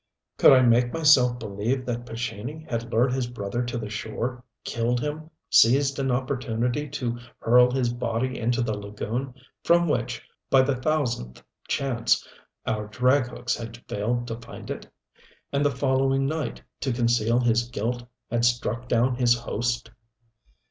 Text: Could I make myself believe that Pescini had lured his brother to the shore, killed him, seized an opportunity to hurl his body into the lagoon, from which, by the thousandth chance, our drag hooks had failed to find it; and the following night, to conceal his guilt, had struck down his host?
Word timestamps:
Could 0.39 0.51
I 0.51 0.61
make 0.63 0.91
myself 0.91 1.37
believe 1.37 1.85
that 1.85 2.07
Pescini 2.07 2.65
had 2.67 2.91
lured 2.91 3.13
his 3.13 3.27
brother 3.27 3.61
to 3.63 3.77
the 3.77 3.91
shore, 3.91 4.43
killed 4.63 4.99
him, 4.99 5.29
seized 5.47 5.99
an 5.99 6.09
opportunity 6.09 6.89
to 6.89 7.19
hurl 7.37 7.69
his 7.69 7.93
body 7.93 8.39
into 8.39 8.63
the 8.63 8.75
lagoon, 8.75 9.35
from 9.63 9.87
which, 9.87 10.23
by 10.49 10.63
the 10.63 10.75
thousandth 10.75 11.43
chance, 11.67 12.27
our 12.65 12.87
drag 12.87 13.27
hooks 13.27 13.55
had 13.55 13.77
failed 13.87 14.27
to 14.29 14.37
find 14.39 14.71
it; 14.71 14.91
and 15.53 15.63
the 15.63 15.69
following 15.69 16.25
night, 16.25 16.63
to 16.79 16.91
conceal 16.91 17.39
his 17.39 17.69
guilt, 17.69 18.01
had 18.31 18.43
struck 18.43 18.87
down 18.89 19.17
his 19.17 19.35
host? 19.37 19.91